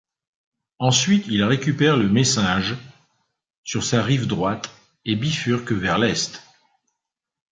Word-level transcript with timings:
Ensuite 0.79 1.27
il 1.27 1.43
récupère 1.43 1.95
le 1.95 2.09
Messinge 2.09 2.75
sur 3.63 3.83
sa 3.83 4.01
rive 4.01 4.25
droite, 4.25 4.71
et 5.05 5.15
bifurque 5.15 5.73
vers 5.73 5.99
l'est. 5.99 6.41